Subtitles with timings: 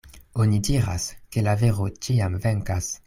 [0.43, 1.05] Oni diras,
[1.35, 2.91] ke la vero ĉiam venkas.